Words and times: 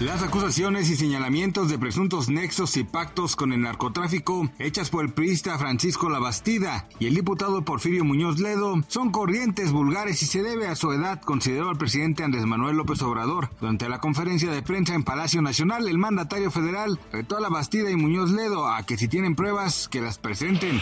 Las 0.00 0.22
acusaciones 0.22 0.88
y 0.90 0.96
señalamientos 0.96 1.68
de 1.68 1.76
presuntos 1.76 2.28
nexos 2.28 2.76
y 2.76 2.84
pactos 2.84 3.34
con 3.34 3.52
el 3.52 3.62
narcotráfico 3.62 4.48
hechas 4.60 4.90
por 4.90 5.04
el 5.04 5.12
priista 5.12 5.58
Francisco 5.58 6.08
Labastida 6.08 6.86
y 7.00 7.08
el 7.08 7.16
diputado 7.16 7.62
Porfirio 7.62 8.04
Muñoz 8.04 8.38
Ledo 8.38 8.76
son 8.86 9.10
corrientes, 9.10 9.72
vulgares 9.72 10.22
y 10.22 10.26
se 10.26 10.44
debe 10.44 10.68
a 10.68 10.76
su 10.76 10.92
edad, 10.92 11.20
consideró 11.20 11.72
el 11.72 11.78
presidente 11.78 12.22
Andrés 12.22 12.46
Manuel 12.46 12.76
López 12.76 13.02
Obrador. 13.02 13.50
Durante 13.60 13.88
la 13.88 13.98
conferencia 13.98 14.52
de 14.52 14.62
prensa 14.62 14.94
en 14.94 15.02
Palacio 15.02 15.42
Nacional, 15.42 15.88
el 15.88 15.98
mandatario 15.98 16.52
federal 16.52 17.00
retó 17.10 17.36
a 17.36 17.40
Labastida 17.40 17.90
y 17.90 17.96
Muñoz 17.96 18.30
Ledo 18.30 18.68
a 18.68 18.84
que 18.84 18.96
si 18.96 19.08
tienen 19.08 19.34
pruebas, 19.34 19.88
que 19.88 20.00
las 20.00 20.18
presenten. 20.18 20.80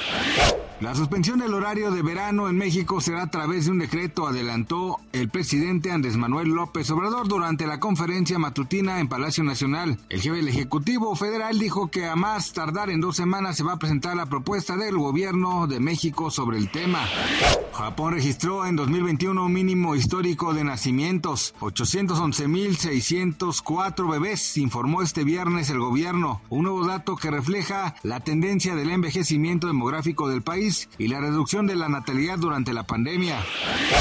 La 0.83 0.95
suspensión 0.95 1.39
del 1.39 1.55
horario 1.55 1.91
de 1.91 2.03
verano 2.03 2.51
en 2.51 2.59
México 2.59 3.01
será 3.01 3.23
a 3.23 3.31
través 3.31 3.65
de 3.65 3.71
un 3.71 3.79
decreto, 3.79 4.27
adelantó 4.27 4.99
el 5.13 5.31
presidente 5.31 5.91
Andrés 5.91 6.19
Manuel 6.19 6.51
López 6.51 6.91
Obrador 6.91 7.29
durante 7.29 7.67
la 7.67 7.81
conferencia 7.81 8.39
matutina 8.39 9.01
en 9.01 9.06
Palacio 9.09 9.43
Nacional. 9.45 9.99
El 10.09 10.21
jefe 10.21 10.37
del 10.37 10.49
Ejecutivo 10.49 11.15
Federal 11.17 11.59
dijo 11.59 11.89
que 11.89 12.07
a 12.07 12.17
más 12.17 12.53
tardar 12.53 12.91
en 12.91 13.01
dos 13.01 13.17
semanas 13.17 13.57
se 13.57 13.65
va 13.65 13.73
a 13.75 13.79
presentar 13.79 14.17
la 14.17 14.27
propuesta 14.27 14.77
del 14.77 14.97
gobierno 14.97 15.67
de 15.67 15.81
México 15.81 16.31
sobre 16.31 16.59
el 16.59 16.71
tema. 16.71 17.01
Japón 17.73 18.13
registró 18.15 18.65
en 18.65 18.77
2021 18.77 19.45
un 19.45 19.53
mínimo 19.53 19.95
histórico 19.95 20.55
de 20.55 20.65
nacimientos, 20.65 21.55
811.604 21.61 24.11
bebés, 24.11 24.57
informó 24.57 25.03
este 25.03 25.25
viernes 25.25 25.69
el 25.71 25.81
gobierno, 25.81 26.41
un 26.49 26.65
nuevo 26.65 26.87
dato 26.87 27.17
que 27.17 27.31
refleja 27.31 27.95
la 28.03 28.21
tendencia 28.21 28.75
del 28.75 28.91
envejecimiento 28.91 29.67
demográfico 29.67 30.29
del 30.29 30.43
país 30.43 30.89
y 30.99 31.09
la 31.09 31.21
reducción 31.21 31.67
de 31.67 31.77
la 31.77 31.89
natalidad 31.89 32.39
durante 32.39 32.73
la 32.73 32.85
pandemia. 32.85 33.45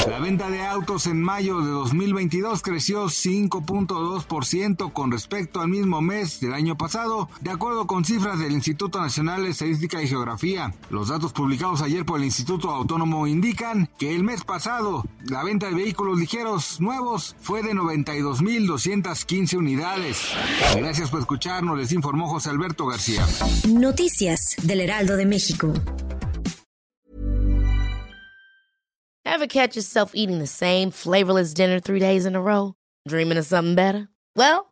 La 0.09 0.19
venta 0.19 0.49
de 0.49 0.65
autos 0.65 1.07
en 1.07 1.21
mayo 1.21 1.61
de 1.61 1.71
2022 1.71 2.61
creció 2.61 3.05
5.2% 3.05 4.93
con 4.95 5.11
respecto 5.11 5.61
al 5.61 5.67
mismo 5.67 6.01
mes 6.01 6.39
del 6.39 6.53
año 6.53 6.75
pasado, 6.75 7.29
de 7.41 7.51
acuerdo 7.51 7.85
con 7.85 8.03
cifras 8.03 8.39
del 8.39 8.53
Instituto 8.53 8.99
Nacional 8.99 9.43
de 9.43 9.51
Estadística 9.51 10.01
y 10.01 10.07
Geografía. 10.07 10.73
Los 10.89 11.09
datos 11.09 11.33
publicados 11.33 11.83
ayer 11.83 12.03
por 12.03 12.17
el 12.17 12.25
Instituto 12.25 12.71
Autónomo 12.71 13.27
indican 13.27 13.87
que 13.99 14.15
el 14.15 14.23
mes 14.23 14.43
pasado 14.43 15.03
la 15.25 15.43
venta 15.43 15.67
de 15.67 15.75
vehículos 15.75 16.17
ligeros 16.17 16.81
nuevos 16.81 17.35
fue 17.39 17.61
de 17.61 17.73
92.215 17.73 19.57
unidades. 19.57 20.31
Gracias 20.75 21.11
por 21.11 21.19
escucharnos, 21.19 21.77
les 21.77 21.91
informó 21.91 22.27
José 22.27 22.49
Alberto 22.49 22.87
García. 22.87 23.23
Noticias 23.67 24.55
del 24.63 24.79
Heraldo 24.81 25.17
de 25.17 25.25
México. 25.27 25.73
Ever 29.25 29.47
catch 29.47 29.75
yourself 29.75 30.11
eating 30.15 30.39
the 30.39 30.47
same 30.47 30.91
flavorless 30.91 31.53
dinner 31.53 31.81
three 31.81 31.99
days 31.99 32.25
in 32.25 32.35
a 32.35 32.41
row? 32.41 32.75
Dreaming 33.05 33.37
of 33.37 33.45
something 33.45 33.75
better? 33.75 34.07
Well, 34.35 34.71